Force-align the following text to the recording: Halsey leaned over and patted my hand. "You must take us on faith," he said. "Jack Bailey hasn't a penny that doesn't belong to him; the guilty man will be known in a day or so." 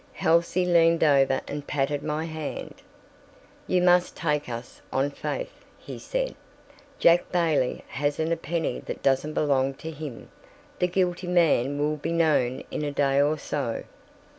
Halsey 0.13 0.65
leaned 0.65 1.03
over 1.03 1.41
and 1.47 1.67
patted 1.67 2.01
my 2.01 2.25
hand. 2.25 2.73
"You 3.67 3.83
must 3.83 4.15
take 4.15 4.49
us 4.49 4.81
on 4.91 5.11
faith," 5.11 5.53
he 5.77 5.99
said. 5.99 6.33
"Jack 6.97 7.31
Bailey 7.31 7.83
hasn't 7.87 8.33
a 8.33 8.35
penny 8.35 8.79
that 8.87 9.03
doesn't 9.03 9.35
belong 9.35 9.75
to 9.75 9.91
him; 9.91 10.29
the 10.79 10.87
guilty 10.87 11.27
man 11.27 11.77
will 11.77 11.97
be 11.97 12.13
known 12.13 12.63
in 12.71 12.83
a 12.83 12.89
day 12.91 13.21
or 13.21 13.37
so." 13.37 13.83